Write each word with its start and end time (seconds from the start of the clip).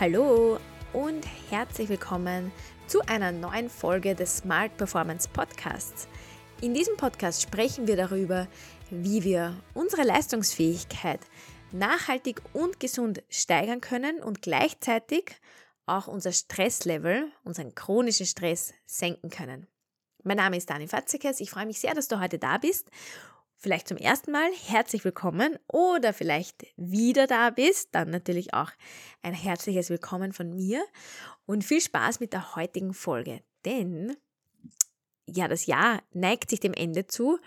Hallo 0.00 0.58
und 0.92 1.24
herzlich 1.50 1.88
willkommen 1.88 2.50
zu 2.88 3.00
einer 3.02 3.30
neuen 3.30 3.70
Folge 3.70 4.16
des 4.16 4.38
Smart 4.38 4.76
Performance 4.76 5.28
Podcasts. 5.32 6.08
In 6.60 6.74
diesem 6.74 6.96
Podcast 6.96 7.42
sprechen 7.42 7.86
wir 7.86 7.94
darüber, 7.96 8.48
wie 8.90 9.22
wir 9.22 9.54
unsere 9.72 10.02
Leistungsfähigkeit 10.02 11.20
nachhaltig 11.70 12.42
und 12.52 12.80
gesund 12.80 13.22
steigern 13.28 13.80
können 13.80 14.20
und 14.20 14.42
gleichzeitig 14.42 15.36
auch 15.86 16.08
unser 16.08 16.32
Stresslevel, 16.32 17.30
unseren 17.44 17.76
chronischen 17.76 18.26
Stress 18.26 18.74
senken 18.86 19.30
können. 19.30 19.68
Mein 20.24 20.38
Name 20.38 20.56
ist 20.56 20.68
Dani 20.68 20.88
Fatzekes. 20.88 21.38
Ich 21.38 21.50
freue 21.50 21.66
mich 21.66 21.78
sehr, 21.78 21.94
dass 21.94 22.08
du 22.08 22.18
heute 22.18 22.40
da 22.40 22.58
bist 22.58 22.90
vielleicht 23.64 23.88
zum 23.88 23.96
ersten 23.96 24.30
Mal 24.30 24.50
herzlich 24.66 25.06
willkommen 25.06 25.58
oder 25.68 26.12
vielleicht 26.12 26.66
wieder 26.76 27.26
da 27.26 27.48
bist, 27.48 27.88
dann 27.92 28.10
natürlich 28.10 28.52
auch 28.52 28.70
ein 29.22 29.32
herzliches 29.32 29.88
Willkommen 29.88 30.34
von 30.34 30.54
mir 30.54 30.84
und 31.46 31.64
viel 31.64 31.80
Spaß 31.80 32.20
mit 32.20 32.34
der 32.34 32.56
heutigen 32.56 32.92
Folge. 32.92 33.40
Denn 33.64 34.14
ja, 35.24 35.48
das 35.48 35.64
Jahr 35.64 36.02
neigt 36.12 36.50
sich 36.50 36.60
dem 36.60 36.74
Ende 36.74 37.06
zu 37.06 37.38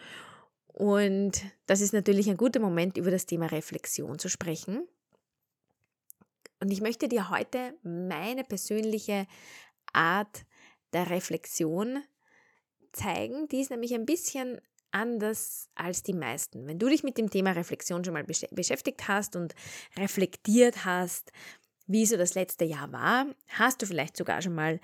und 0.65 1.33
das 1.67 1.81
ist 1.81 1.93
natürlich 1.93 2.27
ein 2.31 2.37
guter 2.37 2.61
Moment, 2.61 2.97
über 2.97 3.11
das 3.11 3.27
Thema 3.27 3.45
Reflexion 3.45 4.17
zu 4.17 4.27
sprechen. 4.27 4.87
Und 6.59 6.71
ich 6.71 6.81
möchte 6.81 7.07
dir 7.07 7.29
heute 7.29 7.75
meine 7.83 8.43
persönliche 8.43 9.27
Art 9.93 10.47
der 10.93 11.11
Reflexion 11.11 12.01
zeigen. 12.91 13.47
Die 13.49 13.61
ist 13.61 13.69
nämlich 13.69 13.93
ein 13.93 14.07
bisschen 14.07 14.59
anders 14.91 15.69
als 15.75 16.03
die 16.03 16.13
meisten. 16.13 16.67
Wenn 16.67 16.79
du 16.79 16.87
dich 16.87 17.03
mit 17.03 17.17
dem 17.17 17.29
Thema 17.29 17.51
Reflexion 17.51 18.03
schon 18.03 18.13
mal 18.13 18.23
beschäftigt 18.23 19.07
hast 19.07 19.35
und 19.35 19.53
reflektiert 19.97 20.85
hast, 20.85 21.31
wie 21.87 22.05
so 22.05 22.17
das 22.17 22.35
letzte 22.35 22.65
Jahr 22.65 22.91
war, 22.91 23.27
hast 23.49 23.81
du 23.81 23.85
vielleicht 23.85 24.17
sogar 24.17 24.41
schon 24.41 24.55
mal 24.55 24.79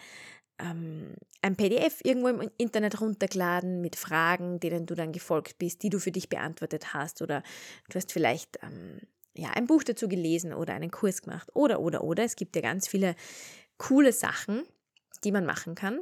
ähm, 0.59 1.16
ein 1.42 1.56
PDF 1.56 2.00
irgendwo 2.04 2.30
im 2.30 2.50
Internet 2.58 3.02
runtergeladen 3.02 3.81
mit 3.81 3.96
Fragen, 3.96 4.59
denen 4.59 4.86
du 4.86 4.96
dann 4.96 5.12
gefolgt 5.12 5.58
bist, 5.58 5.84
die 5.84 5.90
du 5.90 6.00
für 6.00 6.12
dich 6.12 6.30
beantwortet 6.30 6.94
hast 6.94 7.22
oder 7.22 7.44
du 7.90 7.96
hast 7.96 8.12
vielleicht 8.12 8.59
ähm, 8.64 9.02
ja, 9.36 9.50
ein 9.50 9.68
Buch 9.68 9.84
dazu 9.84 10.08
gelesen 10.08 10.54
oder 10.54 10.74
einen 10.74 10.92
Kurs 10.92 11.22
gemacht 11.22 11.50
oder, 11.54 11.80
oder, 11.80 12.04
oder. 12.04 12.24
Es 12.24 12.36
gibt 12.36 12.56
ja 12.56 12.62
ganz 12.62 12.88
viele 12.88 13.16
coole 13.78 14.14
Sachen, 14.14 14.64
die 15.24 15.31
man 15.31 15.46
machen 15.46 15.76
kann. 15.76 16.00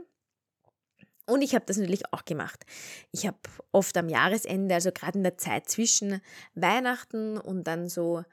Und 1.32 1.44
ich 1.44 1.56
habe 1.56 1.64
das 1.66 1.78
natürlich 1.78 2.12
auch 2.12 2.26
gemacht. 2.26 2.66
Ich 3.14 3.26
habe 3.26 3.38
oft 3.72 3.96
am 3.96 4.10
Jahresende, 4.10 4.76
also 4.76 4.92
gerade 4.92 5.18
in 5.18 5.24
der 5.24 5.38
Zeit 5.38 5.70
zwischen 5.70 6.20
Weihnachten 6.56 7.38
und 7.38 7.64
dann 7.64 7.88
so, 7.88 8.26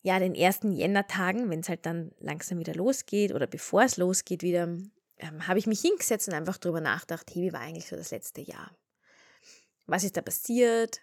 ja, 0.00 0.18
den 0.18 0.34
ersten 0.34 0.72
Jännertagen, 0.72 1.50
wenn 1.50 1.60
es 1.60 1.68
halt 1.68 1.84
dann 1.84 2.12
langsam 2.18 2.58
wieder 2.58 2.74
losgeht 2.74 3.34
oder 3.34 3.46
bevor 3.46 3.82
es 3.82 3.98
losgeht 3.98 4.42
wieder, 4.42 4.62
ähm, 4.62 5.46
habe 5.46 5.58
ich 5.58 5.66
mich 5.66 5.82
hingesetzt 5.82 6.26
und 6.26 6.32
einfach 6.32 6.56
darüber 6.56 6.80
nachgedacht, 6.80 7.30
hey, 7.34 7.42
wie 7.42 7.52
war 7.52 7.60
eigentlich 7.60 7.88
so 7.88 7.96
das 7.96 8.12
letzte 8.12 8.40
Jahr? 8.40 8.74
Was 9.84 10.02
ist 10.02 10.16
da 10.16 10.22
passiert? 10.22 11.02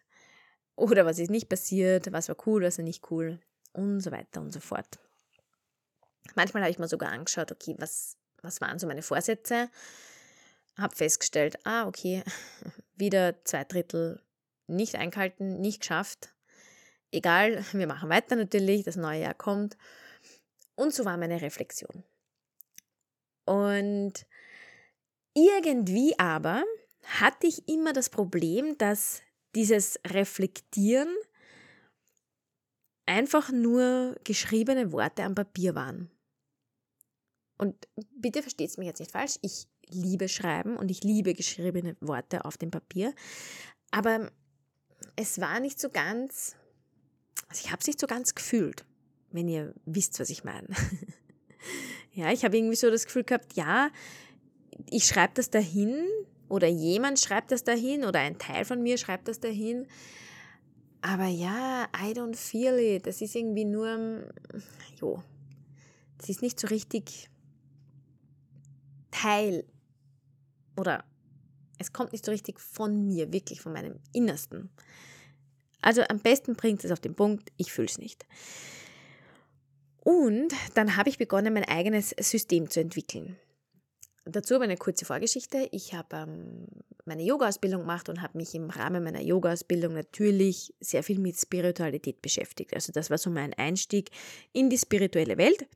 Oder 0.76 1.06
was 1.06 1.20
ist 1.20 1.30
nicht 1.30 1.48
passiert? 1.48 2.12
Was 2.12 2.28
war 2.28 2.38
cool, 2.48 2.64
was 2.64 2.80
war 2.80 2.86
nicht 2.86 3.12
cool? 3.12 3.40
Und 3.72 4.00
so 4.00 4.12
weiter 4.12 4.42
und 4.42 4.52
so 4.52 4.60
fort. 4.60 4.98
Manchmal 6.34 6.64
habe 6.64 6.72
ich 6.72 6.80
mir 6.80 6.88
sogar 6.88 7.12
angeschaut, 7.12 7.52
okay, 7.52 7.76
was, 7.78 8.18
was 8.42 8.62
waren 8.62 8.80
so 8.80 8.88
meine 8.88 9.04
Vorsätze? 9.04 9.70
Habe 10.78 10.96
festgestellt, 10.96 11.58
ah, 11.66 11.88
okay, 11.88 12.24
wieder 12.96 13.44
zwei 13.44 13.64
Drittel 13.64 14.22
nicht 14.68 14.96
eingehalten, 14.96 15.60
nicht 15.60 15.82
geschafft. 15.82 16.34
Egal, 17.12 17.64
wir 17.72 17.88
machen 17.88 18.10
weiter 18.10 18.36
natürlich, 18.36 18.84
das 18.84 18.96
neue 18.96 19.22
Jahr 19.22 19.34
kommt. 19.34 19.78
Und 20.76 20.94
so 20.94 21.06
war 21.06 21.18
meine 21.18 21.42
Reflexion. 21.42 22.04
Und 23.46 24.26
irgendwie 25.34 26.18
aber 26.20 26.64
hatte 27.04 27.48
ich 27.48 27.68
immer 27.68 27.94
das 27.94 28.10
Problem, 28.10 28.78
dass 28.78 29.22
dieses 29.56 30.00
Reflektieren 30.06 31.16
einfach 33.06 33.52
nur 33.52 34.16
geschriebene 34.24 34.92
Worte 34.92 35.24
am 35.24 35.34
Papier 35.34 35.74
waren. 35.74 36.12
Und 37.58 37.88
bitte 38.12 38.42
versteht 38.42 38.70
es 38.70 38.78
mich 38.78 38.88
jetzt 38.88 39.00
nicht 39.00 39.12
falsch, 39.12 39.40
ich 39.42 39.68
liebe 39.90 40.30
Schreiben 40.30 40.78
und 40.78 40.92
ich 40.92 41.04
liebe 41.04 41.34
geschriebene 41.34 41.96
Worte 42.02 42.46
auf 42.46 42.58
dem 42.58 42.72
Papier. 42.72 43.14
Aber 43.92 44.30
es 45.16 45.40
war 45.40 45.60
nicht 45.60 45.80
so 45.80 45.90
ganz, 45.90 46.56
also 47.50 47.62
ich 47.64 47.72
habe 47.72 47.80
es 47.82 47.88
nicht 47.88 48.00
so 48.00 48.08
ganz 48.08 48.36
gefühlt, 48.36 48.86
wenn 49.32 49.48
ihr 49.48 49.74
wisst, 49.86 50.20
was 50.20 50.30
ich 50.30 50.44
meine. 50.44 50.68
ja, 52.14 52.32
ich 52.32 52.44
habe 52.44 52.58
irgendwie 52.58 52.76
so 52.76 52.90
das 52.90 53.06
Gefühl 53.06 53.24
gehabt, 53.24 53.54
ja, 53.56 53.90
ich 54.90 55.06
schreibe 55.06 55.34
das 55.36 55.50
dahin 55.50 56.06
oder 56.50 56.68
jemand 56.68 57.20
schreibt 57.20 57.52
das 57.52 57.64
dahin 57.64 58.06
oder 58.06 58.20
ein 58.20 58.38
Teil 58.38 58.66
von 58.66 58.82
mir 58.82 58.98
schreibt 58.98 59.28
das 59.28 59.40
dahin. 59.40 59.88
Aber 61.02 61.28
ja, 61.28 61.88
I 61.96 62.12
don't 62.12 62.36
feel 62.36 62.78
it. 62.78 63.06
Das 63.06 63.22
ist 63.22 63.36
irgendwie 63.36 63.66
nur, 63.66 64.28
jo, 65.00 65.24
das 66.18 66.30
ist 66.30 66.42
nicht 66.42 66.60
so 66.60 66.68
richtig 66.68 67.30
Teil 69.12 69.64
oder 70.78 71.04
es 71.80 71.94
kommt 71.94 72.12
nicht 72.12 72.26
so 72.26 72.32
richtig 72.32 72.60
von 72.60 73.06
mir, 73.06 73.32
wirklich 73.32 73.62
von 73.62 73.74
meinem 73.74 74.00
Innersten. 74.14 74.70
Also 75.82 76.02
am 76.10 76.20
besten 76.20 76.56
bringt 76.56 76.84
es 76.84 76.92
auf 76.92 77.00
den 77.00 77.16
Punkt, 77.16 77.52
ich 77.58 77.72
fühle 77.72 77.88
es 77.88 77.98
nicht. 77.98 78.26
Und 80.00 80.54
dann 80.74 80.96
habe 80.96 81.10
ich 81.10 81.18
begonnen, 81.18 81.54
mein 81.54 81.66
eigenes 81.66 82.16
System 82.20 82.70
zu 82.70 82.80
entwickeln. 82.80 83.38
Dazu 84.26 84.56
aber 84.56 84.66
eine 84.66 84.78
kurze 84.78 85.06
Vorgeschichte. 85.06 85.70
Ich 85.72 85.94
habe 85.94 86.16
ähm, 86.18 86.68
meine 87.06 87.24
Yoga-Ausbildung 87.24 87.82
gemacht 87.82 88.10
und 88.10 88.22
habe 88.22 88.38
mich 88.38 88.54
im 88.56 88.70
Rahmen 88.70 89.04
meiner 89.04 89.22
Yoga-Ausbildung 89.22 89.94
natürlich 89.94 90.74
sehr 90.80 91.04
viel 91.04 91.20
mit 91.20 91.40
Spiritualität 91.40 92.22
beschäftigt. 92.22 92.74
Also 92.74 92.92
das 92.92 93.10
war 93.10 93.18
so 93.18 93.30
mein 93.30 93.54
Einstieg 93.54 94.10
in 94.52 94.70
die 94.70 94.78
spirituelle 94.78 95.38
Welt 95.38 95.68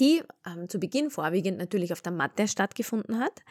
die 0.00 0.22
ähm, 0.46 0.68
zu 0.68 0.78
Beginn 0.78 1.10
vorwiegend 1.10 1.58
natürlich 1.58 1.92
auf 1.92 2.02
der 2.02 2.12
Matte 2.12 2.48
stattgefunden 2.48 3.18
hat. 3.18 3.42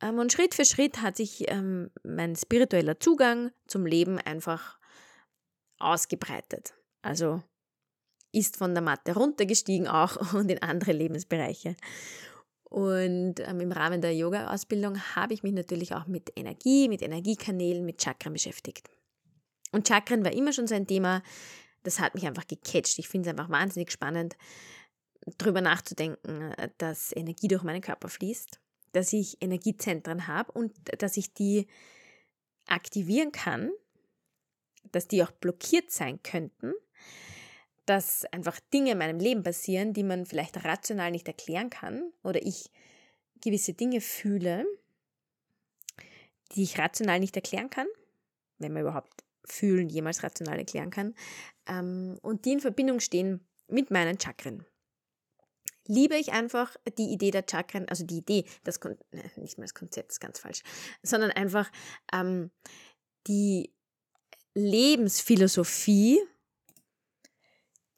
Ähm, 0.00 0.18
und 0.18 0.32
Schritt 0.32 0.54
für 0.54 0.64
Schritt 0.64 1.02
hat 1.02 1.16
sich 1.16 1.50
ähm, 1.50 1.90
mein 2.02 2.36
spiritueller 2.36 2.98
Zugang 3.00 3.50
zum 3.66 3.86
Leben 3.86 4.18
einfach 4.18 4.78
ausgebreitet. 5.78 6.74
Also 7.02 7.42
ist 8.32 8.56
von 8.56 8.74
der 8.74 8.82
Matte 8.82 9.14
runtergestiegen 9.14 9.86
auch 9.86 10.34
und 10.34 10.50
in 10.50 10.62
andere 10.62 10.92
Lebensbereiche. 10.92 11.76
Und 12.64 13.38
ähm, 13.38 13.60
im 13.60 13.70
Rahmen 13.70 14.00
der 14.00 14.16
Yoga-Ausbildung 14.16 14.98
habe 15.14 15.32
ich 15.32 15.44
mich 15.44 15.52
natürlich 15.52 15.94
auch 15.94 16.06
mit 16.06 16.32
Energie, 16.34 16.88
mit 16.88 17.02
Energiekanälen, 17.02 17.84
mit 17.84 18.02
Chakren 18.02 18.32
beschäftigt. 18.32 18.90
Und 19.70 19.86
Chakren 19.86 20.24
war 20.24 20.32
immer 20.32 20.52
schon 20.52 20.66
so 20.66 20.74
ein 20.74 20.86
Thema, 20.86 21.22
das 21.84 22.00
hat 22.00 22.14
mich 22.14 22.26
einfach 22.26 22.46
gecatcht. 22.46 22.98
Ich 22.98 23.08
finde 23.08 23.28
es 23.28 23.30
einfach 23.30 23.50
wahnsinnig 23.50 23.92
spannend, 23.92 24.36
drüber 25.38 25.60
nachzudenken, 25.60 26.52
äh, 26.52 26.70
dass 26.78 27.14
Energie 27.14 27.48
durch 27.48 27.62
meinen 27.62 27.80
Körper 27.80 28.08
fließt, 28.08 28.60
dass 28.92 29.12
ich 29.12 29.40
Energiezentren 29.40 30.26
habe 30.26 30.52
und 30.52 30.72
dass 31.02 31.16
ich 31.16 31.34
die 31.34 31.66
aktivieren 32.66 33.32
kann, 33.32 33.70
dass 34.92 35.08
die 35.08 35.22
auch 35.22 35.30
blockiert 35.32 35.90
sein 35.90 36.22
könnten, 36.22 36.72
dass 37.86 38.24
einfach 38.26 38.60
Dinge 38.72 38.92
in 38.92 38.98
meinem 38.98 39.18
Leben 39.18 39.42
passieren, 39.42 39.92
die 39.92 40.04
man 40.04 40.24
vielleicht 40.26 40.64
rational 40.64 41.10
nicht 41.10 41.28
erklären 41.28 41.70
kann 41.70 42.12
oder 42.22 42.40
ich 42.42 42.70
gewisse 43.42 43.74
Dinge 43.74 44.00
fühle, 44.00 44.64
die 46.52 46.62
ich 46.62 46.78
rational 46.78 47.20
nicht 47.20 47.36
erklären 47.36 47.68
kann, 47.68 47.86
wenn 48.58 48.72
man 48.72 48.82
überhaupt 48.82 49.24
fühlen 49.44 49.90
jemals 49.90 50.22
rational 50.22 50.58
erklären 50.58 50.90
kann, 50.90 51.14
ähm, 51.66 52.18
und 52.22 52.46
die 52.46 52.52
in 52.52 52.60
Verbindung 52.60 53.00
stehen 53.00 53.46
mit 53.68 53.90
meinen 53.90 54.18
Chakren 54.18 54.64
liebe 55.86 56.16
ich 56.16 56.32
einfach 56.32 56.76
die 56.98 57.12
Idee 57.12 57.30
der 57.30 57.44
Chakren, 57.48 57.88
also 57.88 58.04
die 58.04 58.18
Idee, 58.18 58.44
das 58.64 58.80
Kon 58.80 58.96
nicht 59.36 59.58
mal 59.58 59.64
das 59.64 59.74
Konzept 59.74 60.12
ist 60.12 60.20
ganz 60.20 60.38
falsch, 60.38 60.62
sondern 61.02 61.30
einfach 61.30 61.70
ähm, 62.12 62.50
die 63.26 63.72
Lebensphilosophie, 64.54 66.20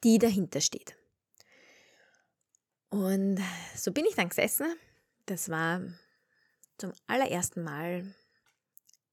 die 0.05 0.19
dahinter 0.19 0.61
steht. 0.61 0.97
Und 2.89 3.41
so 3.77 3.93
bin 3.93 4.07
ich 4.07 4.15
dann 4.15 4.29
gesessen. 4.29 4.67
Das 5.27 5.49
war 5.49 5.83
zum 6.79 6.93
allerersten 7.07 7.63
Mal 7.63 8.15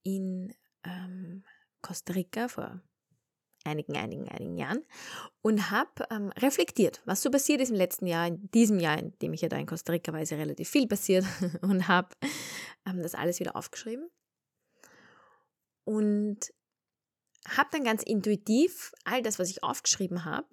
in 0.02 0.54
ähm, 0.84 1.44
Costa 1.82 2.12
Rica 2.12 2.48
vor 2.48 2.80
einigen, 3.64 3.96
einigen, 3.96 4.28
einigen 4.28 4.56
Jahren 4.56 4.84
und 5.42 5.70
habe 5.70 6.06
ähm, 6.10 6.30
reflektiert, 6.38 7.00
was 7.04 7.22
so 7.22 7.30
passiert 7.30 7.60
ist 7.60 7.70
im 7.70 7.76
letzten 7.76 8.06
Jahr, 8.06 8.26
in 8.26 8.50
diesem 8.52 8.78
Jahr, 8.78 8.98
in 8.98 9.18
dem 9.18 9.32
ich 9.32 9.40
ja 9.40 9.48
da 9.48 9.56
in 9.56 9.66
Costa 9.66 9.92
Rica 9.92 10.12
war, 10.12 10.22
ist 10.22 10.30
ja 10.30 10.36
relativ 10.36 10.68
viel 10.68 10.86
passiert 10.86 11.24
und 11.62 11.88
habe 11.88 12.08
ähm, 12.86 13.02
das 13.02 13.14
alles 13.14 13.40
wieder 13.40 13.56
aufgeschrieben 13.56 14.10
und 15.84 16.52
habe 17.48 17.68
dann 17.72 17.84
ganz 17.84 18.02
intuitiv 18.02 18.92
all 19.04 19.22
das, 19.22 19.38
was 19.38 19.50
ich 19.50 19.62
aufgeschrieben 19.62 20.24
habe, 20.24 20.48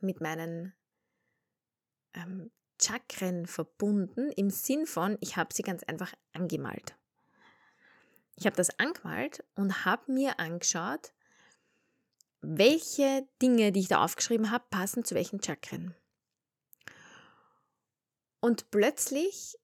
mit 0.00 0.20
meinen 0.20 0.72
ähm, 2.14 2.50
Chakren 2.80 3.46
verbunden, 3.46 4.30
im 4.32 4.50
Sinn 4.50 4.86
von, 4.86 5.18
ich 5.20 5.36
habe 5.36 5.52
sie 5.52 5.62
ganz 5.62 5.82
einfach 5.82 6.14
angemalt. 6.32 6.96
Ich 8.36 8.46
habe 8.46 8.56
das 8.56 8.78
angemalt 8.78 9.44
und 9.54 9.84
habe 9.84 10.10
mir 10.12 10.40
angeschaut, 10.40 11.12
welche 12.40 13.28
Dinge, 13.42 13.72
die 13.72 13.80
ich 13.80 13.88
da 13.88 14.04
aufgeschrieben 14.04 14.50
habe, 14.50 14.64
passen 14.70 15.04
zu 15.04 15.14
welchen 15.14 15.42
Chakren. 15.42 15.94
Und 18.40 18.70
plötzlich 18.70 19.56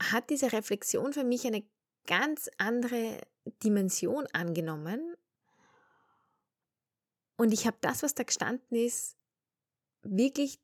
hat 0.00 0.30
diese 0.30 0.52
Reflexion 0.52 1.12
für 1.12 1.24
mich 1.24 1.46
eine 1.46 1.64
ganz 2.06 2.48
andere 2.58 3.20
Dimension 3.64 4.26
angenommen. 4.32 5.16
Und 7.36 7.52
ich 7.52 7.66
habe 7.66 7.76
das, 7.80 8.02
was 8.02 8.14
da 8.14 8.22
gestanden 8.22 8.76
ist, 8.76 9.16
wirklich 10.02 10.58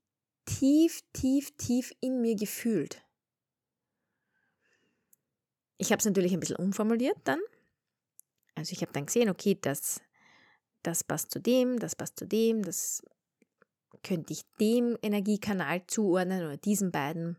tief, 0.44 1.02
tief, 1.12 1.56
tief 1.56 1.92
in 2.00 2.20
mir 2.20 2.36
gefühlt. 2.36 3.02
Ich 5.78 5.90
habe 5.90 5.98
es 5.98 6.06
natürlich 6.06 6.32
ein 6.32 6.40
bisschen 6.40 6.56
umformuliert 6.56 7.18
dann. 7.24 7.40
Also 8.54 8.72
ich 8.72 8.82
habe 8.82 8.92
dann 8.92 9.06
gesehen, 9.06 9.28
okay, 9.28 9.58
das, 9.60 10.00
das 10.82 11.04
passt 11.04 11.30
zu 11.30 11.40
dem, 11.40 11.78
das 11.78 11.96
passt 11.96 12.18
zu 12.18 12.26
dem, 12.26 12.62
das 12.62 13.02
könnte 14.02 14.32
ich 14.32 14.44
dem 14.60 14.98
Energiekanal 15.02 15.86
zuordnen 15.86 16.44
oder 16.44 16.56
diesen 16.56 16.90
beiden. 16.90 17.36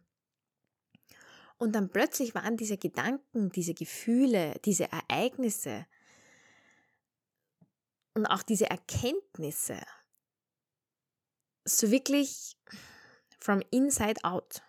Und 1.58 1.74
dann 1.74 1.90
plötzlich 1.90 2.36
waren 2.36 2.58
diese 2.58 2.78
Gedanken, 2.78 3.52
diese 3.52 3.74
Gefühle, 3.74 4.60
diese 4.66 4.92
Ereignisse 4.92 5.86
und 8.14 8.26
auch 8.26 8.44
diese 8.44 8.70
Erkenntnisse 8.70 9.80
so 11.66 11.92
wirklich 11.92 12.58
from 13.40 13.62
inside 13.72 14.24
out. 14.24 14.62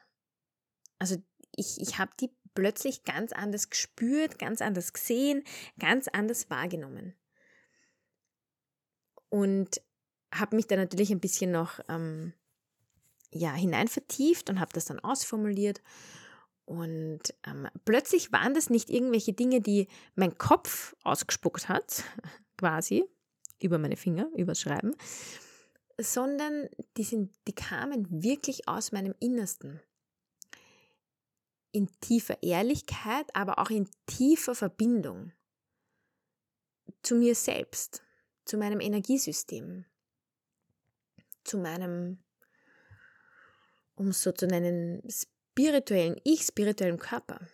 Also 0.99 1.17
ich, 1.57 1.81
ich 1.81 1.99
habe 1.99 2.13
die 2.21 2.31
plötzlich 2.55 3.05
ganz 3.05 3.33
anders 3.33 3.71
gespürt, 3.71 4.39
ganz 4.39 4.63
anders 4.63 4.93
gesehen, 4.93 5.43
ganz 5.79 6.09
anders 6.09 6.51
wahrgenommen. 6.51 7.15
Und 9.35 9.83
habe 10.33 10.55
mich 10.55 10.69
da 10.69 10.77
natürlich 10.77 11.11
ein 11.11 11.19
bisschen 11.19 11.51
noch 11.51 11.81
ähm, 11.89 12.35
ja, 13.33 13.53
hinein 13.53 13.89
vertieft 13.89 14.49
und 14.49 14.61
habe 14.61 14.73
das 14.73 14.85
dann 14.85 15.01
ausformuliert. 15.01 15.83
Und 16.67 17.35
ähm, 17.45 17.69
plötzlich 17.85 18.31
waren 18.31 18.55
das 18.55 18.71
nicht 18.71 18.91
irgendwelche 18.91 19.33
Dinge, 19.33 19.61
die 19.61 19.89
mein 20.15 20.39
Kopf 20.39 20.95
ausgespuckt 21.03 21.69
hat, 21.69 22.05
quasi, 22.57 23.03
über 23.61 23.79
meine 23.79 23.97
Finger, 23.97 24.29
übers 24.37 24.61
Schreiben, 24.61 24.95
sondern 26.01 26.69
die, 26.97 27.03
sind, 27.03 27.33
die 27.49 27.57
kamen 27.57 28.07
wirklich 28.23 28.69
aus 28.69 28.93
meinem 28.93 29.17
Innersten. 29.19 29.81
In 31.73 31.89
tiefer 31.99 32.41
Ehrlichkeit, 32.41 33.27
aber 33.35 33.59
auch 33.59 33.71
in 33.71 33.89
tiefer 34.07 34.55
Verbindung 34.55 35.33
zu 37.03 37.17
mir 37.17 37.35
selbst, 37.35 38.05
zu 38.45 38.57
meinem 38.57 38.81
Energiesystem, 38.81 39.85
zu 41.45 41.59
meinem, 41.59 42.19
um 43.95 44.09
es 44.09 44.23
so 44.23 44.33
zu 44.33 44.47
nennen, 44.47 45.03
spirituellen 45.09 46.21
Ich, 46.25 46.43
spirituellen 46.43 46.99
Körper. 46.99 47.47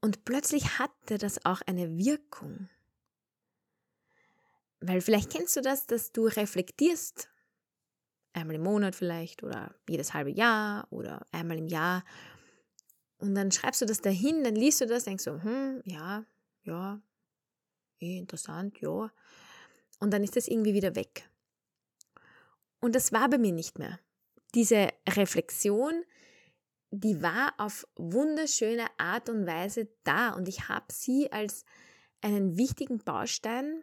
Und 0.00 0.24
plötzlich 0.24 0.78
hatte 0.78 1.18
das 1.18 1.44
auch 1.44 1.60
eine 1.62 1.98
Wirkung. 1.98 2.68
Weil 4.80 5.00
vielleicht 5.00 5.30
kennst 5.30 5.56
du 5.56 5.60
das, 5.60 5.86
dass 5.86 6.12
du 6.12 6.26
reflektierst, 6.26 7.28
einmal 8.32 8.56
im 8.56 8.62
Monat 8.62 8.94
vielleicht 8.94 9.42
oder 9.42 9.74
jedes 9.88 10.14
halbe 10.14 10.30
Jahr 10.30 10.86
oder 10.90 11.26
einmal 11.32 11.58
im 11.58 11.66
Jahr. 11.66 12.04
Und 13.18 13.34
dann 13.34 13.50
schreibst 13.50 13.80
du 13.82 13.86
das 13.86 14.00
dahin, 14.00 14.44
dann 14.44 14.54
liest 14.54 14.80
du 14.80 14.86
das, 14.86 15.04
denkst 15.04 15.24
so, 15.24 15.42
hm, 15.42 15.82
ja, 15.84 16.24
ja, 16.62 17.00
eh, 18.00 18.18
interessant, 18.18 18.80
ja. 18.80 19.10
Und 20.00 20.12
dann 20.12 20.22
ist 20.22 20.36
das 20.36 20.48
irgendwie 20.48 20.74
wieder 20.74 20.94
weg. 20.94 21.28
Und 22.80 22.94
das 22.94 23.12
war 23.12 23.28
bei 23.28 23.38
mir 23.38 23.52
nicht 23.52 23.78
mehr. 23.78 23.98
Diese 24.54 24.88
Reflexion, 25.08 26.04
die 26.90 27.20
war 27.22 27.54
auf 27.58 27.86
wunderschöne 27.96 28.86
Art 28.98 29.28
und 29.28 29.46
Weise 29.46 29.88
da 30.04 30.30
und 30.30 30.48
ich 30.48 30.68
habe 30.68 30.86
sie 30.92 31.30
als 31.32 31.64
einen 32.20 32.56
wichtigen 32.56 32.98
Baustein 32.98 33.82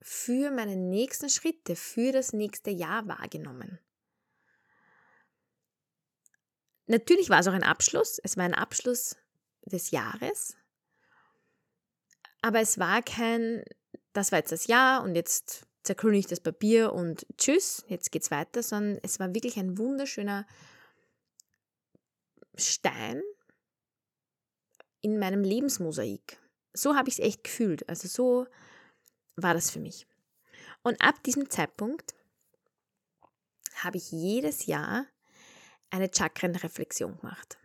für 0.00 0.50
meine 0.50 0.76
nächsten 0.76 1.28
Schritte, 1.28 1.76
für 1.76 2.12
das 2.12 2.32
nächste 2.32 2.70
Jahr 2.70 3.06
wahrgenommen. 3.08 3.78
Natürlich 6.86 7.28
war 7.28 7.40
es 7.40 7.48
auch 7.48 7.52
ein 7.52 7.64
Abschluss, 7.64 8.20
es 8.22 8.36
war 8.36 8.44
ein 8.44 8.54
Abschluss 8.54 9.16
des 9.64 9.90
Jahres, 9.90 10.56
aber 12.42 12.60
es 12.60 12.78
war 12.78 13.02
kein, 13.02 13.64
das 14.12 14.32
war 14.32 14.38
jetzt 14.38 14.52
das 14.52 14.66
Jahr 14.66 15.02
und 15.02 15.14
jetzt 15.14 15.66
zerkrülle 15.82 16.18
ich 16.18 16.26
das 16.26 16.40
Papier 16.40 16.92
und 16.92 17.26
tschüss, 17.38 17.84
jetzt 17.88 18.10
geht's 18.10 18.30
weiter, 18.30 18.62
sondern 18.62 18.98
es 19.02 19.20
war 19.20 19.34
wirklich 19.34 19.56
ein 19.58 19.78
wunderschöner 19.78 20.46
Stein 22.56 23.22
in 25.00 25.18
meinem 25.18 25.44
Lebensmosaik. 25.44 26.38
So 26.72 26.96
habe 26.96 27.08
ich 27.08 27.18
es 27.18 27.24
echt 27.24 27.44
gefühlt. 27.44 27.88
Also 27.88 28.08
so 28.08 28.46
war 29.36 29.54
das 29.54 29.70
für 29.70 29.78
mich. 29.78 30.06
Und 30.82 31.00
ab 31.00 31.22
diesem 31.24 31.48
Zeitpunkt 31.50 32.14
habe 33.76 33.98
ich 33.98 34.10
jedes 34.10 34.66
Jahr 34.66 35.06
eine 35.90 36.10
Chakrenreflexion 36.12 37.18
gemacht. 37.18 37.58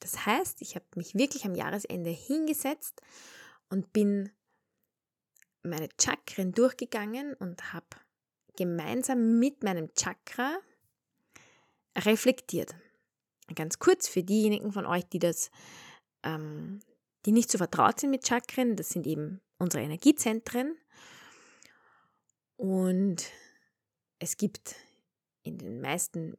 Das 0.00 0.26
heißt, 0.26 0.60
ich 0.62 0.74
habe 0.74 0.84
mich 0.96 1.14
wirklich 1.14 1.44
am 1.44 1.54
Jahresende 1.54 2.10
hingesetzt 2.10 3.00
und 3.70 3.92
bin 3.92 4.30
meine 5.62 5.88
Chakren 6.00 6.52
durchgegangen 6.52 7.34
und 7.34 7.72
habe 7.72 7.86
gemeinsam 8.56 9.38
mit 9.38 9.62
meinem 9.64 9.92
Chakra 9.94 10.58
reflektiert. 11.96 12.74
Ganz 13.54 13.78
kurz 13.78 14.08
für 14.08 14.22
diejenigen 14.22 14.72
von 14.72 14.86
euch, 14.86 15.06
die 15.06 15.18
das, 15.18 15.50
ähm, 16.22 16.80
die 17.26 17.32
nicht 17.32 17.50
so 17.50 17.58
vertraut 17.58 18.00
sind 18.00 18.10
mit 18.10 18.26
Chakren, 18.26 18.76
das 18.76 18.90
sind 18.90 19.06
eben 19.06 19.40
unsere 19.58 19.82
Energiezentren. 19.82 20.76
Und 22.56 23.30
es 24.18 24.36
gibt 24.36 24.76
in 25.42 25.58
den 25.58 25.80
meisten 25.80 26.36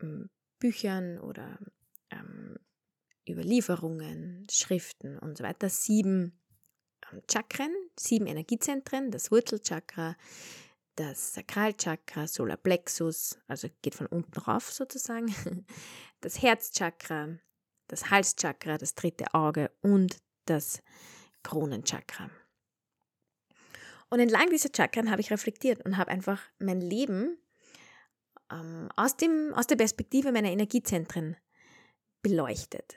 hm, 0.00 0.30
Büchern 0.58 1.18
oder 1.18 1.58
Überlieferungen, 3.28 4.46
Schriften 4.50 5.18
und 5.18 5.38
so 5.38 5.44
weiter 5.44 5.68
sieben 5.68 6.40
ähm, 7.12 7.22
Chakren, 7.30 7.72
sieben 7.98 8.26
Energiezentren, 8.26 9.10
das 9.10 9.30
Wurzelchakra, 9.30 10.16
das 10.96 11.34
Sakralchakra, 11.34 12.26
Solarplexus, 12.26 13.38
also 13.48 13.68
geht 13.82 13.94
von 13.94 14.06
unten 14.06 14.38
rauf 14.38 14.72
sozusagen, 14.72 15.34
das 16.20 16.42
Herzchakra, 16.42 17.38
das 17.88 18.10
Halschakra, 18.10 18.78
das 18.78 18.94
dritte 18.94 19.32
Auge 19.34 19.70
und 19.80 20.18
das 20.46 20.82
Kronenchakra. 21.42 22.30
Und 24.10 24.20
entlang 24.20 24.50
dieser 24.50 24.68
Chakren 24.74 25.10
habe 25.10 25.22
ich 25.22 25.30
reflektiert 25.30 25.84
und 25.86 25.96
habe 25.96 26.10
einfach 26.10 26.40
mein 26.58 26.80
Leben 26.80 27.38
ähm, 28.50 28.90
aus, 28.96 29.16
dem, 29.16 29.54
aus 29.54 29.66
der 29.66 29.76
Perspektive 29.76 30.32
meiner 30.32 30.50
Energiezentren 30.50 31.36
beleuchtet. 32.20 32.96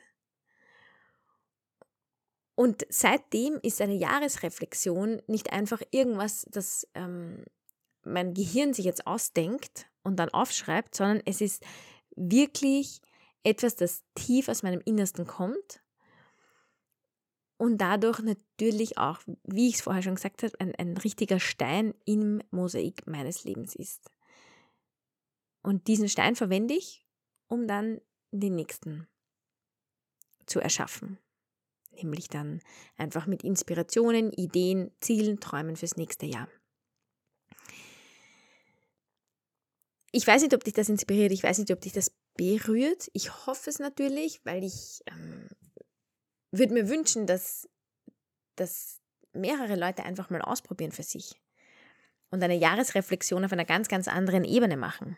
Und 2.55 2.85
seitdem 2.89 3.59
ist 3.61 3.81
eine 3.81 3.95
Jahresreflexion 3.95 5.21
nicht 5.27 5.51
einfach 5.51 5.81
irgendwas, 5.91 6.45
das 6.49 6.87
ähm, 6.93 7.43
mein 8.03 8.33
Gehirn 8.33 8.73
sich 8.73 8.85
jetzt 8.85 9.05
ausdenkt 9.05 9.87
und 10.03 10.17
dann 10.17 10.29
aufschreibt, 10.29 10.95
sondern 10.95 11.21
es 11.25 11.41
ist 11.41 11.63
wirklich 12.15 13.01
etwas, 13.43 13.75
das 13.75 14.03
tief 14.15 14.47
aus 14.47 14.63
meinem 14.63 14.81
Innersten 14.85 15.27
kommt 15.27 15.81
und 17.57 17.77
dadurch 17.77 18.19
natürlich 18.19 18.97
auch, 18.97 19.19
wie 19.43 19.69
ich 19.69 19.75
es 19.75 19.81
vorher 19.81 20.01
schon 20.01 20.15
gesagt 20.15 20.43
habe, 20.43 20.59
ein, 20.59 20.75
ein 20.75 20.97
richtiger 20.97 21.39
Stein 21.39 21.93
im 22.05 22.41
Mosaik 22.51 23.05
meines 23.07 23.43
Lebens 23.43 23.75
ist. 23.75 24.11
Und 25.61 25.87
diesen 25.87 26.09
Stein 26.09 26.35
verwende 26.35 26.73
ich, 26.73 27.05
um 27.47 27.67
dann 27.67 28.01
den 28.31 28.55
nächsten 28.55 29.07
zu 30.45 30.59
erschaffen. 30.59 31.17
Nämlich 31.95 32.27
dann 32.27 32.61
einfach 32.97 33.25
mit 33.25 33.43
Inspirationen, 33.43 34.31
Ideen, 34.31 34.91
Zielen, 35.01 35.39
Träumen 35.39 35.75
fürs 35.75 35.97
nächste 35.97 36.25
Jahr. 36.25 36.47
Ich 40.11 40.25
weiß 40.25 40.43
nicht, 40.43 40.53
ob 40.53 40.63
dich 40.63 40.73
das 40.73 40.89
inspiriert, 40.89 41.31
ich 41.31 41.43
weiß 41.43 41.57
nicht, 41.57 41.71
ob 41.71 41.81
dich 41.81 41.93
das 41.93 42.11
berührt. 42.35 43.09
Ich 43.13 43.45
hoffe 43.47 43.69
es 43.69 43.79
natürlich, 43.79 44.39
weil 44.45 44.63
ich 44.63 45.01
ähm, 45.07 45.49
würde 46.51 46.73
mir 46.73 46.89
wünschen, 46.89 47.27
dass, 47.27 47.67
dass 48.55 49.01
mehrere 49.33 49.75
Leute 49.75 50.03
einfach 50.03 50.29
mal 50.29 50.41
ausprobieren 50.41 50.91
für 50.91 51.03
sich. 51.03 51.35
und 52.31 52.43
eine 52.43 52.55
Jahresreflexion 52.55 53.45
auf 53.45 53.53
einer 53.53 53.65
ganz, 53.65 53.87
ganz 53.87 54.07
anderen 54.07 54.43
Ebene 54.43 54.77
machen. 54.77 55.17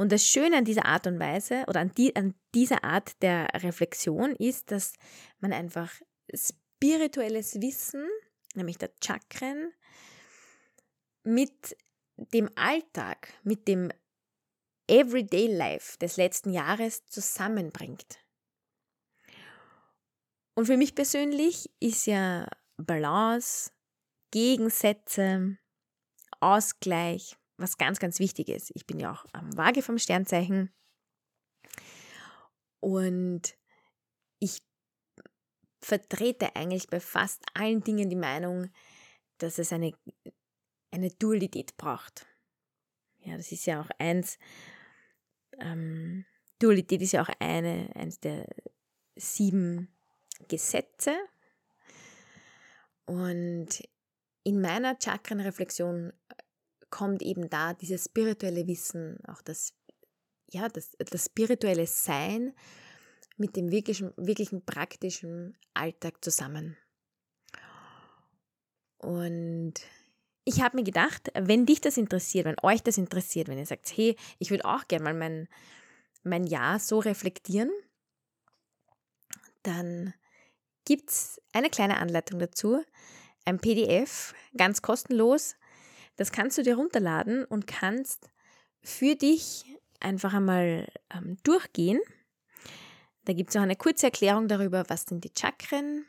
Und 0.00 0.12
das 0.12 0.24
Schöne 0.24 0.56
an 0.56 0.64
dieser 0.64 0.86
Art 0.86 1.06
und 1.06 1.20
Weise 1.20 1.64
oder 1.68 1.80
an, 1.80 1.92
die, 1.94 2.16
an 2.16 2.34
dieser 2.54 2.84
Art 2.84 3.20
der 3.20 3.48
Reflexion 3.52 4.34
ist, 4.34 4.70
dass 4.70 4.94
man 5.40 5.52
einfach 5.52 5.92
spirituelles 6.32 7.60
Wissen, 7.60 8.08
nämlich 8.54 8.78
der 8.78 8.92
Chakren, 9.04 9.74
mit 11.22 11.76
dem 12.16 12.48
Alltag, 12.56 13.34
mit 13.42 13.68
dem 13.68 13.92
Everyday 14.86 15.54
Life 15.54 15.98
des 15.98 16.16
letzten 16.16 16.50
Jahres 16.50 17.04
zusammenbringt. 17.04 18.24
Und 20.54 20.64
für 20.64 20.78
mich 20.78 20.94
persönlich 20.94 21.68
ist 21.78 22.06
ja 22.06 22.48
Balance, 22.78 23.70
Gegensätze, 24.30 25.58
Ausgleich 26.40 27.36
was 27.60 27.78
ganz, 27.78 27.98
ganz 27.98 28.18
wichtig 28.18 28.48
ist. 28.48 28.70
Ich 28.74 28.86
bin 28.86 28.98
ja 28.98 29.12
auch 29.12 29.24
am 29.32 29.56
Waage 29.56 29.82
vom 29.82 29.98
Sternzeichen 29.98 30.72
und 32.80 33.56
ich 34.38 34.62
vertrete 35.82 36.56
eigentlich 36.56 36.88
bei 36.88 37.00
fast 37.00 37.44
allen 37.54 37.82
Dingen 37.82 38.10
die 38.10 38.16
Meinung, 38.16 38.70
dass 39.38 39.58
es 39.58 39.72
eine, 39.72 39.92
eine 40.90 41.10
Dualität 41.10 41.76
braucht. 41.76 42.26
Ja, 43.20 43.36
das 43.36 43.52
ist 43.52 43.66
ja 43.66 43.82
auch 43.82 43.90
eins, 43.98 44.38
ähm, 45.58 46.24
Dualität 46.58 47.02
ist 47.02 47.12
ja 47.12 47.22
auch 47.22 47.30
eine, 47.38 47.90
eins 47.94 48.20
der 48.20 48.46
sieben 49.16 49.88
Gesetze. 50.48 51.16
Und 53.06 53.68
in 54.44 54.60
meiner 54.60 54.96
Chakrenreflexion 54.98 56.12
kommt 56.90 57.22
eben 57.22 57.48
da 57.48 57.74
dieses 57.74 58.04
spirituelle 58.04 58.66
Wissen, 58.66 59.18
auch 59.26 59.42
das, 59.42 59.72
ja, 60.50 60.68
das, 60.68 60.96
das 60.98 61.26
spirituelle 61.26 61.86
Sein 61.86 62.52
mit 63.36 63.56
dem 63.56 63.70
wirklichen, 63.70 64.12
wirklichen 64.16 64.64
praktischen 64.64 65.56
Alltag 65.74 66.22
zusammen. 66.24 66.76
Und 68.98 69.74
ich 70.44 70.60
habe 70.60 70.76
mir 70.76 70.84
gedacht, 70.84 71.30
wenn 71.34 71.64
dich 71.64 71.80
das 71.80 71.96
interessiert, 71.96 72.44
wenn 72.44 72.56
euch 72.62 72.82
das 72.82 72.98
interessiert, 72.98 73.48
wenn 73.48 73.58
ihr 73.58 73.66
sagt, 73.66 73.96
hey, 73.96 74.16
ich 74.38 74.50
würde 74.50 74.64
auch 74.64 74.86
gerne 74.88 75.04
mal 75.04 75.14
mein, 75.14 75.48
mein 76.22 76.44
Jahr 76.44 76.78
so 76.78 76.98
reflektieren, 76.98 77.70
dann 79.62 80.12
gibt 80.84 81.10
es 81.10 81.40
eine 81.52 81.70
kleine 81.70 81.98
Anleitung 81.98 82.38
dazu, 82.38 82.82
ein 83.44 83.58
PDF, 83.58 84.34
ganz 84.56 84.82
kostenlos. 84.82 85.56
Das 86.20 86.32
kannst 86.32 86.58
du 86.58 86.62
dir 86.62 86.76
runterladen 86.76 87.46
und 87.46 87.66
kannst 87.66 88.28
für 88.82 89.16
dich 89.16 89.64
einfach 90.00 90.34
einmal 90.34 90.86
ähm, 91.14 91.38
durchgehen. 91.44 91.98
Da 93.24 93.32
gibt 93.32 93.48
es 93.48 93.56
auch 93.56 93.62
eine 93.62 93.74
kurze 93.74 94.04
Erklärung 94.04 94.46
darüber, 94.46 94.84
was 94.88 95.04
sind 95.04 95.24
die 95.24 95.32
Chakren. 95.34 96.04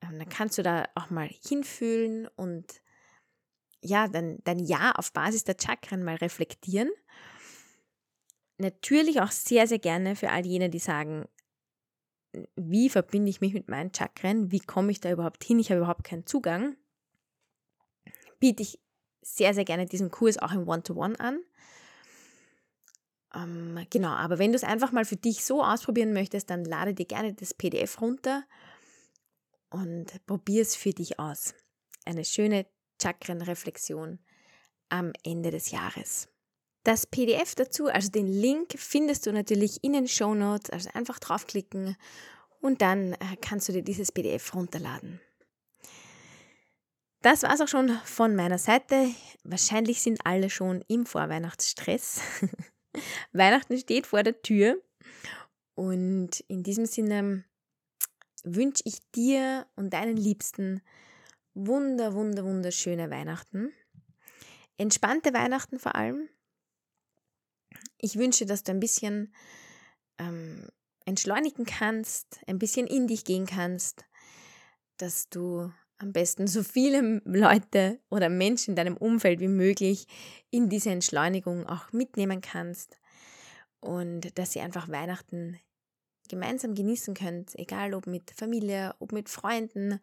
Ähm, 0.00 0.18
dann 0.18 0.28
kannst 0.28 0.58
du 0.58 0.64
da 0.64 0.88
auch 0.96 1.10
mal 1.10 1.28
hinfühlen 1.28 2.26
und 2.34 2.82
ja, 3.80 4.08
dein, 4.08 4.42
dein 4.42 4.58
Jahr 4.58 4.98
auf 4.98 5.12
Basis 5.12 5.44
der 5.44 5.54
Chakren 5.60 6.02
mal 6.02 6.16
reflektieren. 6.16 6.90
Natürlich 8.56 9.20
auch 9.20 9.30
sehr, 9.30 9.68
sehr 9.68 9.78
gerne 9.78 10.16
für 10.16 10.30
all 10.30 10.44
jene, 10.44 10.70
die 10.70 10.80
sagen, 10.80 11.26
wie 12.56 12.90
verbinde 12.90 13.30
ich 13.30 13.40
mich 13.40 13.54
mit 13.54 13.68
meinen 13.68 13.94
Chakren, 13.94 14.50
wie 14.50 14.58
komme 14.58 14.90
ich 14.90 14.98
da 14.98 15.12
überhaupt 15.12 15.44
hin, 15.44 15.60
ich 15.60 15.70
habe 15.70 15.82
überhaupt 15.82 16.02
keinen 16.02 16.26
Zugang, 16.26 16.76
biete 18.40 18.64
ich 18.64 18.80
sehr, 19.22 19.54
sehr 19.54 19.64
gerne 19.64 19.86
diesen 19.86 20.10
Kurs 20.10 20.38
auch 20.38 20.52
im 20.52 20.68
One-to-One 20.68 21.14
-One 21.14 21.20
an. 21.20 21.40
Ähm, 23.34 23.86
genau, 23.90 24.10
aber 24.10 24.38
wenn 24.38 24.52
du 24.52 24.56
es 24.56 24.64
einfach 24.64 24.92
mal 24.92 25.04
für 25.04 25.16
dich 25.16 25.44
so 25.44 25.62
ausprobieren 25.62 26.12
möchtest, 26.12 26.50
dann 26.50 26.64
lade 26.64 26.94
dir 26.94 27.06
gerne 27.06 27.34
das 27.34 27.54
PDF 27.54 28.00
runter 28.00 28.44
und 29.70 30.24
probier 30.26 30.62
es 30.62 30.76
für 30.76 30.90
dich 30.90 31.18
aus. 31.18 31.54
Eine 32.04 32.24
schöne 32.24 32.66
Chakrenreflexion 33.00 34.18
am 34.88 35.12
Ende 35.24 35.50
des 35.50 35.70
Jahres. 35.70 36.28
Das 36.84 37.06
PDF 37.06 37.54
dazu, 37.54 37.86
also 37.86 38.10
den 38.10 38.26
Link, 38.26 38.74
findest 38.78 39.26
du 39.26 39.32
natürlich 39.32 39.84
in 39.84 39.92
den 39.92 40.08
Show 40.08 40.34
Notes, 40.34 40.70
also 40.70 40.88
einfach 40.94 41.18
draufklicken 41.18 41.96
und 42.60 42.80
dann 42.80 43.12
äh, 43.12 43.36
kannst 43.40 43.68
du 43.68 43.72
dir 43.72 43.82
dieses 43.82 44.10
PDF 44.10 44.54
runterladen. 44.54 45.20
Das 47.20 47.42
war 47.42 47.52
es 47.52 47.60
auch 47.60 47.68
schon 47.68 47.90
von 48.04 48.36
meiner 48.36 48.58
Seite. 48.58 49.10
Wahrscheinlich 49.42 50.02
sind 50.02 50.20
alle 50.24 50.50
schon 50.50 50.84
im 50.86 51.04
Vorweihnachtsstress. 51.04 52.20
Weihnachten 53.32 53.76
steht 53.76 54.06
vor 54.06 54.22
der 54.22 54.40
Tür 54.40 54.80
und 55.74 56.40
in 56.48 56.62
diesem 56.62 56.86
Sinne 56.86 57.44
wünsche 58.44 58.82
ich 58.84 58.98
dir 59.14 59.66
und 59.74 59.92
deinen 59.92 60.16
Liebsten 60.16 60.80
wunder, 61.54 62.14
wunder, 62.14 62.44
wunderschöne 62.44 63.10
Weihnachten. 63.10 63.72
Entspannte 64.76 65.32
Weihnachten 65.34 65.80
vor 65.80 65.96
allem. 65.96 66.28
Ich 67.98 68.16
wünsche, 68.16 68.46
dass 68.46 68.62
du 68.62 68.70
ein 68.70 68.80
bisschen 68.80 69.34
ähm, 70.18 70.68
entschleunigen 71.04 71.66
kannst, 71.66 72.38
ein 72.46 72.60
bisschen 72.60 72.86
in 72.86 73.08
dich 73.08 73.24
gehen 73.24 73.46
kannst, 73.46 74.04
dass 74.98 75.28
du 75.28 75.72
am 75.98 76.12
besten 76.12 76.46
so 76.46 76.62
viele 76.62 77.20
Leute 77.24 77.98
oder 78.08 78.28
Menschen 78.28 78.70
in 78.70 78.76
deinem 78.76 78.96
Umfeld 78.96 79.40
wie 79.40 79.48
möglich 79.48 80.06
in 80.50 80.68
diese 80.68 80.90
Entschleunigung 80.90 81.66
auch 81.66 81.92
mitnehmen 81.92 82.40
kannst 82.40 82.98
und 83.80 84.38
dass 84.38 84.54
ihr 84.56 84.62
einfach 84.62 84.88
Weihnachten 84.88 85.58
gemeinsam 86.28 86.74
genießen 86.74 87.14
könnt, 87.14 87.58
egal 87.58 87.94
ob 87.94 88.06
mit 88.06 88.30
Familie, 88.30 88.94
ob 88.98 89.12
mit 89.12 89.28
Freunden 89.28 90.00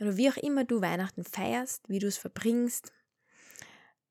oder 0.00 0.16
wie 0.16 0.30
auch 0.30 0.36
immer 0.36 0.64
du 0.64 0.80
Weihnachten 0.80 1.24
feierst, 1.24 1.88
wie 1.88 1.98
du 1.98 2.06
es 2.06 2.18
verbringst. 2.18 2.92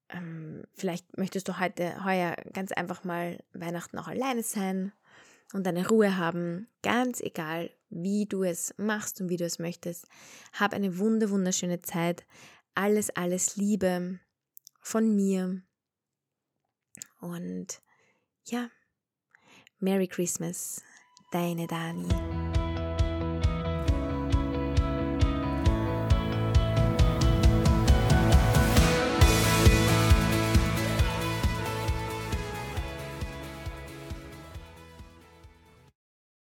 Ähm, 0.10 0.63
vielleicht 0.74 1.18
möchtest 1.18 1.48
du 1.48 1.60
heute 1.60 2.04
heuer 2.06 2.36
ganz 2.54 2.72
einfach 2.72 3.04
mal 3.04 3.39
Weihnachten 3.54 3.98
auch 3.98 4.08
alleine 4.08 4.44
sein 4.44 4.94
und 5.54 5.66
deine 5.66 5.88
Ruhe 5.88 6.18
haben, 6.18 6.68
ganz 6.84 7.22
egal, 7.22 7.72
wie 7.89 8.25
du 8.25 8.44
es 8.44 8.74
machst 8.77 9.22
und 9.22 9.30
wie 9.30 9.38
du 9.38 9.46
es 9.46 9.60
möchtest. 9.60 10.08
Hab 10.54 10.74
eine 10.74 10.98
wunder 10.98 11.30
wunderschöne 11.30 11.82
Zeit. 11.82 12.25
Alles, 12.75 13.10
alles 13.12 13.56
Liebe 13.56 14.20
von 14.82 15.16
mir. 15.16 15.62
Und 17.20 17.82
ja, 18.46 18.70
Merry 19.80 20.08
Christmas, 20.08 20.84
deine 21.32 21.68
Dani. 21.68 22.37